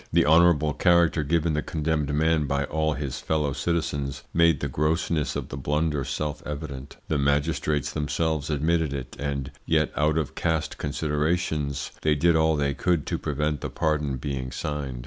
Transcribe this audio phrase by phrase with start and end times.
[0.11, 5.35] The honourable character given the condemned man by all his fellow citizens made the grossness
[5.35, 6.97] of the blunder self evident.
[7.07, 12.73] The magistrates themselves admitted it, and yet out of caste considerations they did all they
[12.73, 14.99] could to prevent the pardon being signed.